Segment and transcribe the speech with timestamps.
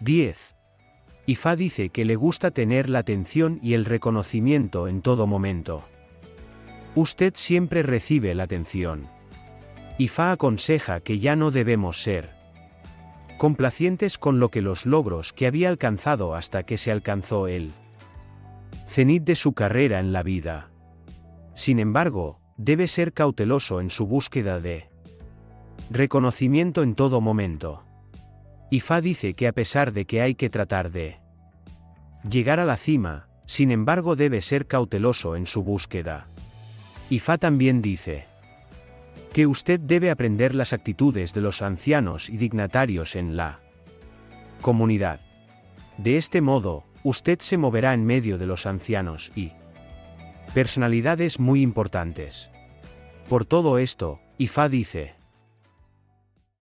[0.00, 0.56] 10.
[1.26, 5.82] Ifa dice que le gusta tener la atención y el reconocimiento en todo momento.
[6.94, 9.08] Usted siempre recibe la atención.
[9.98, 12.30] Ifa aconseja que ya no debemos ser
[13.36, 17.72] complacientes con lo que los logros que había alcanzado hasta que se alcanzó él
[18.86, 20.70] cenit de su carrera en la vida.
[21.54, 24.90] Sin embargo, debe ser cauteloso en su búsqueda de
[25.90, 27.84] reconocimiento en todo momento.
[28.70, 31.18] Ifa dice que a pesar de que hay que tratar de
[32.28, 36.28] llegar a la cima, sin embargo debe ser cauteloso en su búsqueda.
[37.08, 38.26] Ifa también dice
[39.32, 43.60] que usted debe aprender las actitudes de los ancianos y dignatarios en la
[44.60, 45.20] comunidad.
[45.98, 49.52] De este modo, usted se moverá en medio de los ancianos y
[50.54, 52.50] personalidades muy importantes.
[53.28, 55.14] Por todo esto, Ifa dice,